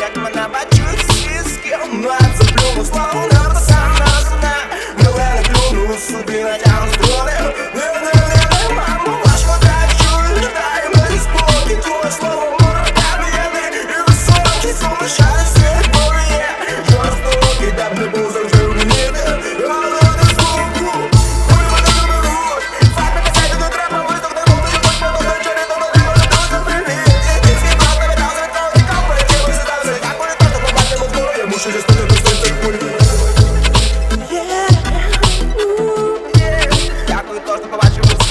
Як 0.00 0.16
мене 0.16 0.46
бачу, 0.52 0.82
всі 0.96 1.48
з 1.50 1.56
кіма 1.56 2.23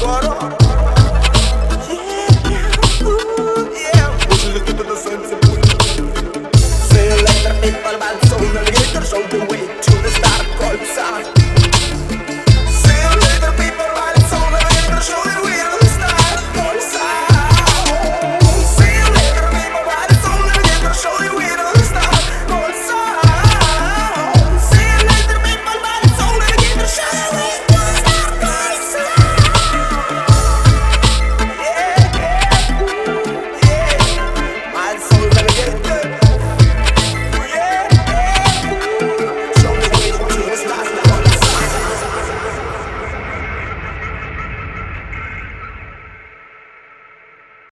coro. 0.00 0.69